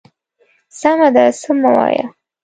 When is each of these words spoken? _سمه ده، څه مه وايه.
_سمه 0.79 1.09
ده، 1.15 1.25
څه 1.39 1.51
مه 1.61 1.69
وايه. 1.77 2.05